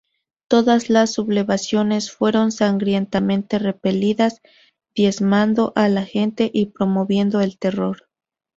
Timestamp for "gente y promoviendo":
6.05-7.39